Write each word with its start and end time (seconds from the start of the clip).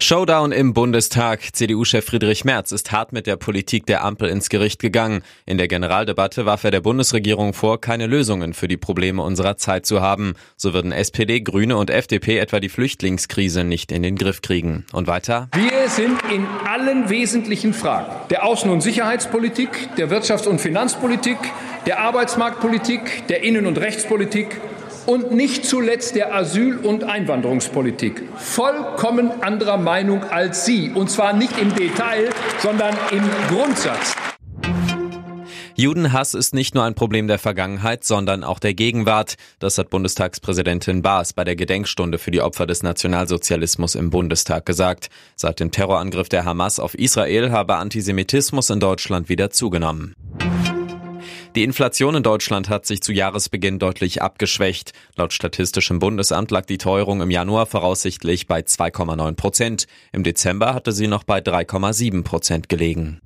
Showdown 0.00 0.52
im 0.52 0.74
Bundestag. 0.74 1.54
CDU-Chef 1.54 2.04
Friedrich 2.04 2.44
Merz 2.44 2.72
ist 2.72 2.92
hart 2.92 3.12
mit 3.12 3.26
der 3.26 3.36
Politik 3.36 3.86
der 3.86 4.04
Ampel 4.04 4.28
ins 4.28 4.48
Gericht 4.48 4.80
gegangen. 4.80 5.22
In 5.46 5.58
der 5.58 5.68
Generaldebatte 5.68 6.46
warf 6.46 6.64
er 6.64 6.70
der 6.70 6.80
Bundesregierung 6.80 7.54
vor, 7.54 7.80
keine 7.80 8.06
Lösungen 8.06 8.54
für 8.54 8.68
die 8.68 8.76
Probleme 8.76 9.22
unserer 9.22 9.56
Zeit 9.56 9.86
zu 9.86 10.00
haben. 10.00 10.34
So 10.56 10.74
würden 10.74 10.92
SPD, 10.92 11.40
Grüne 11.40 11.76
und 11.76 11.90
FDP 11.90 12.38
etwa 12.38 12.60
die 12.60 12.68
Flüchtlingskrise 12.68 13.64
nicht 13.64 13.92
in 13.92 14.02
den 14.02 14.16
Griff 14.16 14.42
kriegen. 14.42 14.84
Und 14.92 15.06
weiter? 15.06 15.48
Wir 15.54 15.88
sind 15.88 16.20
in 16.32 16.46
allen 16.66 17.08
wesentlichen 17.08 17.72
Fragen 17.72 18.12
der 18.30 18.44
Außen- 18.44 18.68
und 18.70 18.80
Sicherheitspolitik, 18.80 19.96
der 19.96 20.10
Wirtschafts- 20.10 20.48
und 20.48 20.60
Finanzpolitik, 20.60 21.38
der 21.86 22.00
Arbeitsmarktpolitik, 22.00 23.26
der 23.28 23.42
Innen- 23.42 23.66
und 23.66 23.78
Rechtspolitik 23.78 24.60
und 25.06 25.32
nicht 25.32 25.64
zuletzt 25.64 26.14
der 26.14 26.34
Asyl- 26.34 26.78
und 26.78 27.04
Einwanderungspolitik 27.04 28.22
vollkommen 28.36 29.42
anderer 29.42 29.76
Meinung 29.76 30.22
als 30.24 30.64
Sie. 30.64 30.90
Und 30.90 31.10
zwar 31.10 31.32
nicht 31.32 31.58
im 31.58 31.74
Detail, 31.74 32.30
sondern 32.58 32.94
im 33.10 33.22
Grundsatz. 33.48 34.14
Judenhass 35.76 36.34
ist 36.34 36.54
nicht 36.54 36.76
nur 36.76 36.84
ein 36.84 36.94
Problem 36.94 37.26
der 37.26 37.40
Vergangenheit, 37.40 38.04
sondern 38.04 38.44
auch 38.44 38.60
der 38.60 38.74
Gegenwart. 38.74 39.34
Das 39.58 39.76
hat 39.76 39.90
Bundestagspräsidentin 39.90 41.02
Baas 41.02 41.32
bei 41.32 41.42
der 41.42 41.56
Gedenkstunde 41.56 42.18
für 42.18 42.30
die 42.30 42.42
Opfer 42.42 42.66
des 42.66 42.84
Nationalsozialismus 42.84 43.96
im 43.96 44.10
Bundestag 44.10 44.66
gesagt. 44.66 45.08
Seit 45.34 45.58
dem 45.58 45.72
Terrorangriff 45.72 46.28
der 46.28 46.44
Hamas 46.44 46.78
auf 46.78 46.94
Israel 46.94 47.50
habe 47.50 47.74
Antisemitismus 47.74 48.70
in 48.70 48.78
Deutschland 48.78 49.28
wieder 49.28 49.50
zugenommen. 49.50 50.14
Die 51.54 51.62
Inflation 51.62 52.16
in 52.16 52.24
Deutschland 52.24 52.68
hat 52.68 52.84
sich 52.84 53.00
zu 53.00 53.12
Jahresbeginn 53.12 53.78
deutlich 53.78 54.20
abgeschwächt. 54.20 54.92
Laut 55.14 55.32
Statistischem 55.32 56.00
Bundesamt 56.00 56.50
lag 56.50 56.66
die 56.66 56.78
Teuerung 56.78 57.20
im 57.20 57.30
Januar 57.30 57.66
voraussichtlich 57.66 58.48
bei 58.48 58.58
2,9 58.58 59.36
Prozent. 59.36 59.86
Im 60.10 60.24
Dezember 60.24 60.74
hatte 60.74 60.90
sie 60.90 61.06
noch 61.06 61.22
bei 61.22 61.38
3,7 61.38 62.24
Prozent 62.24 62.68
gelegen. 62.68 63.20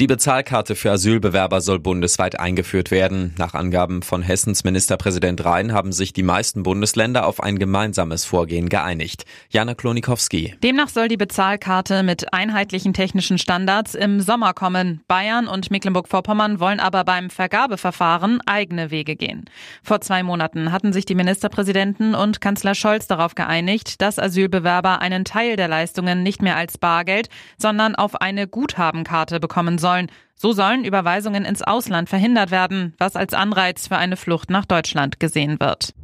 Die 0.00 0.06
Bezahlkarte 0.06 0.76
für 0.76 0.92
Asylbewerber 0.92 1.60
soll 1.60 1.80
bundesweit 1.80 2.38
eingeführt 2.38 2.92
werden. 2.92 3.34
Nach 3.36 3.54
Angaben 3.54 4.02
von 4.02 4.22
Hessens 4.22 4.62
Ministerpräsident 4.62 5.44
Rhein 5.44 5.72
haben 5.72 5.90
sich 5.90 6.12
die 6.12 6.22
meisten 6.22 6.62
Bundesländer 6.62 7.26
auf 7.26 7.42
ein 7.42 7.58
gemeinsames 7.58 8.24
Vorgehen 8.24 8.68
geeinigt. 8.68 9.24
Jana 9.50 9.74
Klonikowski. 9.74 10.54
Demnach 10.62 10.88
soll 10.88 11.08
die 11.08 11.16
Bezahlkarte 11.16 12.04
mit 12.04 12.32
einheitlichen 12.32 12.94
technischen 12.94 13.38
Standards 13.38 13.96
im 13.96 14.20
Sommer 14.20 14.54
kommen. 14.54 15.00
Bayern 15.08 15.48
und 15.48 15.72
Mecklenburg-Vorpommern 15.72 16.60
wollen 16.60 16.78
aber 16.78 17.02
beim 17.02 17.28
Vergabeverfahren 17.28 18.40
eigene 18.46 18.92
Wege 18.92 19.16
gehen. 19.16 19.46
Vor 19.82 20.00
zwei 20.00 20.22
Monaten 20.22 20.70
hatten 20.70 20.92
sich 20.92 21.06
die 21.06 21.16
Ministerpräsidenten 21.16 22.14
und 22.14 22.40
Kanzler 22.40 22.76
Scholz 22.76 23.08
darauf 23.08 23.34
geeinigt, 23.34 24.00
dass 24.00 24.20
Asylbewerber 24.20 25.00
einen 25.00 25.24
Teil 25.24 25.56
der 25.56 25.66
Leistungen 25.66 26.22
nicht 26.22 26.40
mehr 26.40 26.54
als 26.54 26.78
Bargeld, 26.78 27.28
sondern 27.56 27.96
auf 27.96 28.20
eine 28.20 28.46
Guthabenkarte 28.46 29.40
bekommen 29.40 29.78
sollen 29.78 29.87
sollen. 29.88 30.10
So 30.34 30.52
sollen 30.52 30.84
Überweisungen 30.84 31.44
ins 31.44 31.62
Ausland 31.62 32.08
verhindert 32.08 32.50
werden, 32.50 32.94
was 32.98 33.16
als 33.16 33.34
Anreiz 33.34 33.88
für 33.88 33.96
eine 33.96 34.16
Flucht 34.16 34.50
nach 34.50 34.66
Deutschland 34.66 35.18
gesehen 35.18 35.58
wird. 35.58 35.94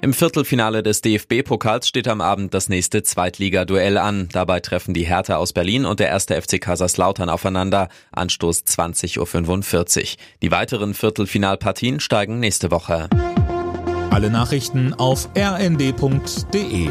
Im 0.00 0.14
Viertelfinale 0.14 0.82
des 0.82 1.00
DFB-Pokals 1.00 1.88
steht 1.88 2.08
am 2.08 2.20
Abend 2.20 2.54
das 2.54 2.68
nächste 2.68 3.02
Zweitliga-Duell 3.02 3.98
an. 3.98 4.28
Dabei 4.32 4.60
treffen 4.60 4.94
die 4.94 5.04
Hertha 5.04 5.36
aus 5.36 5.52
Berlin 5.52 5.84
und 5.84 6.00
der 6.00 6.08
erste 6.08 6.40
FC 6.40 6.60
Kaiserslautern 6.60 7.28
aufeinander. 7.28 7.88
Anstoß 8.12 8.64
20.45 8.64 10.00
Uhr. 10.00 10.06
Die 10.42 10.50
weiteren 10.50 10.94
Viertelfinalpartien 10.94 12.00
steigen 12.00 12.40
nächste 12.40 12.70
Woche. 12.70 13.08
Alle 14.10 14.30
Nachrichten 14.30 14.94
auf 14.94 15.28
rnd.de 15.36 16.90